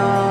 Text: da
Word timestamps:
da 0.00 0.29